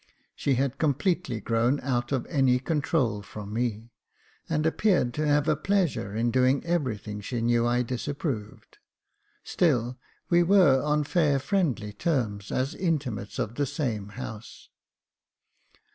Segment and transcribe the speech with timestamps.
[0.35, 3.91] She had completely grown out of any control from me,
[4.49, 8.79] and appeared to have a pleasure in doing everything she knew I disapproved;
[9.43, 14.69] still, we were on fair friendly terms as inmates of the same house.